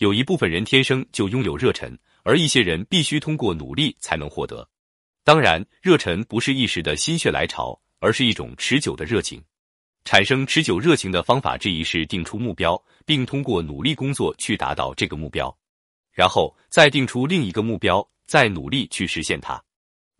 [0.00, 4.66] 有一部分人天生就拥有热忱，而一些人必须通过努力才能获得。
[5.24, 9.38] 当然，热忱不是一时的心血来潮，而是一种持久的热情。
[10.06, 15.54] 产生持久热情的方法之一是定出目标，并通过努力工作去达到这个目标，
[16.14, 19.62] 然后再定出另一个目标，再努力去实现它。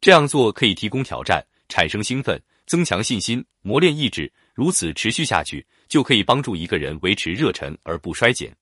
[0.02, 4.30] 这样做可以提供挑战，产生兴奋，增强信心，磨练意志。
[4.52, 8.54] 如此持续下去，就可以帮助一个人维持热忱而不衰减。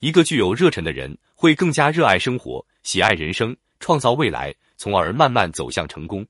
[0.00, 6.26] 一个具有热忱的人会更加热爱生活，喜爱人生，创造未来，从而慢慢走向成功。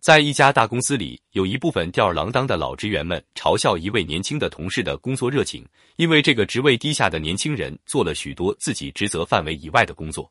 [0.00, 5.64] 在一家大公司里，有一部分吊儿郎当的老职员们嘲笑一位年轻的同事的工作热情，
[5.96, 10.28] 因为这个职位低下的年轻人做了许多自己职责范围以外的工作。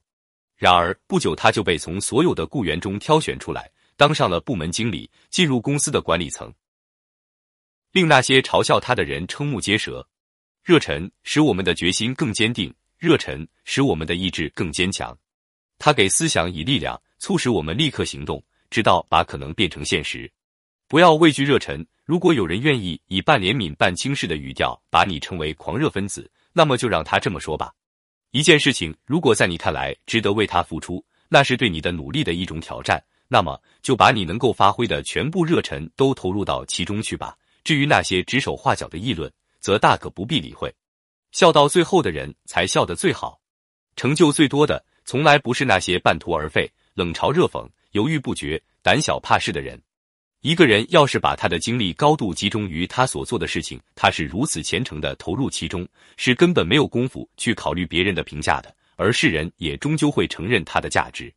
[0.58, 6.53] 然而不久，他就被从所有的雇员中挑选出来，当上了部门经理，进入公司的管理层，
[7.94, 10.05] 令那些嘲笑他的人瞠目结舌。
[10.63, 15.17] 热忱使我们的决心更坚定，热忱使我们的意志更坚强，
[15.79, 18.44] 它给思想以力量，促使我们立刻行动。
[18.69, 20.31] 直到把可能变成现实，
[20.88, 21.86] 不要畏惧热忱。
[22.05, 27.73] 如果有人愿意以半怜悯半轻视的语调把你称为狂热分子，那么就让他这么说吧。
[28.31, 37.36] 一件事情如果在你看来值得为他付出，那是对你的努力的一种挑战，那么就把你能够发挥的全部热忱都投入到其中去吧。
[37.66, 39.30] 至于那些指手画脚的议论，
[39.62, 40.73] 则大可不必理会。
[41.31, 43.40] 笑到最后的人才笑得最好，
[43.95, 47.66] 成就最多的从来不是那些半途而废、冷嘲热讽。
[47.92, 49.78] 犹豫不决、胆小怕事的人，
[50.39, 58.73] 一个人要是把他的精力高度集中于他所做的事情，他是如此虔诚的投入其中，是根本没有功夫去考虑别人的评价的。
[58.95, 61.34] 而世人也终究会承认他的价值。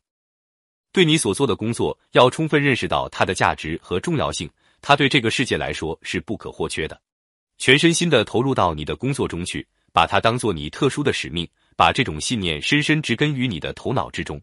[0.93, 7.01] 对你所做的工作，要充分认识到它的价值和重要性，它对这个世界来说是不可或缺的。
[7.57, 14.41] 全身心的投入到你的工作中去，把它当做你特殊的使命，把这种信念深深植根于你的头脑之中。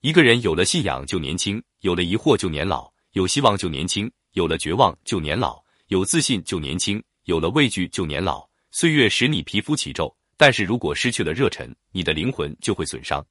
[0.00, 8.46] 一个人有了信仰就年轻，有了疑惑就年老；有希望就年轻，有了绝望就年老；有自信就年轻，有了畏惧就年老。
[8.70, 13.24] 岁月使你皮肤起皱，但是如果失去了热忱，你的灵魂就会损伤。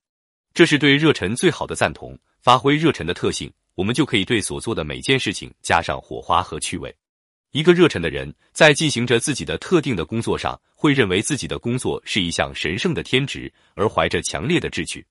[0.54, 2.18] 这是对热忱最好的赞同。
[2.42, 6.96] 发挥热忱的特性，我们就可以对所做的每件事情加上火花和趣味。
[7.56, 15.08] 一个热忱的人，在进行着自己的特定的工作上，会认为自己的工作是一项神圣的天职，而怀着强烈的志趣。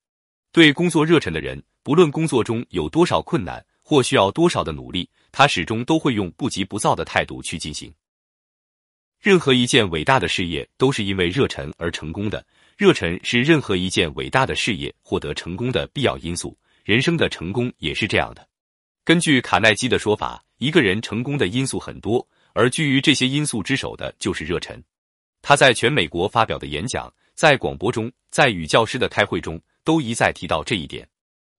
[0.52, 7.90] 对工作热忱的人，不论工作中有多少困难或需要多少的努力，他始终都会用不急不躁的态度去进行。
[9.22, 12.44] 任何一件伟大的事业都是因为热忱而成功的，
[12.76, 16.54] 热忱是任何一件伟大的事业获得成功的必要因素。
[16.84, 18.46] 人生的成功也是这样的。
[19.02, 24.82] 根据卡耐基的说法，一个人成功的因素很多，而居于这些因素之首的就是热忱。
[25.42, 29.60] 他在全美国发表的演讲，在广播中，在与教师的开会中。
[29.86, 31.06] 都一再提到这一点，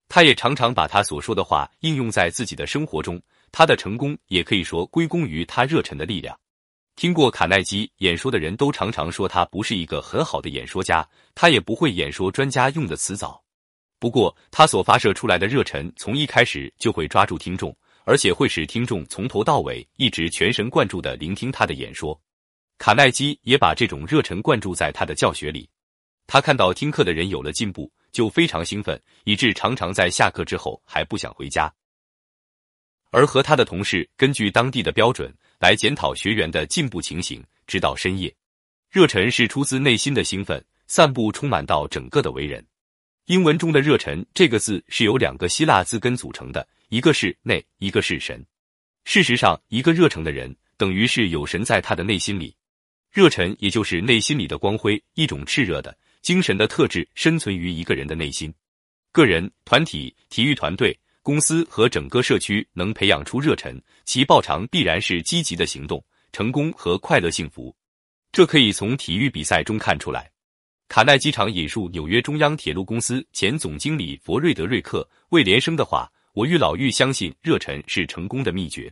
[0.08, 3.22] 他也常常把他所说的话应用在自己的生活中。
[3.52, 6.36] 他的成功也可以说归功于他热忱的力量。
[6.96, 13.40] 听过卡耐基演说的人都常常说他不是一个很好的演说家，他也不会演说专家用的词藻。
[14.00, 17.72] 不过，他所发射出来的热忱从一开始就会抓住听众，
[18.06, 22.18] 而且会使听众从头到尾一直全神贯注的聆听他的演说。
[22.78, 25.68] 卡耐基也把这种热忱灌注在他的教学里。
[26.26, 27.92] 他看到听课的人有了进步。
[28.12, 31.70] 就非常兴奋，以致常常在下课之后还不想回家，
[33.10, 38.34] 而和他的同事根据当地的标准来检讨学员的进步情形，直到深夜。
[38.90, 42.66] 热忱是出自内心的兴奋，散布充满到整个的为人。
[43.26, 48.44] 英文中的“热忱”这个字是由两个希腊字根组成的，一个是内，一个是神。
[49.04, 52.54] 事实上，一个热诚的人等于是有神在他的内心里。
[53.10, 55.96] 热忱也就是内心里的光辉，一种炽热的。
[56.22, 58.52] 精神的特质深存于一个人的内心。
[59.10, 67.74] 个人、团体、体育团队、公司和整个社区能培养出热忱，其报偿必然是积极的行动、成功和快乐幸福。
[68.30, 70.30] 这可以从体育比赛中看出来。
[70.88, 78.90] 卡耐机场引述纽约中央铁路公司前总经理佛瑞德·瑞克·魏连生的话：“我愈老愈相信，热忱是成功的秘诀。”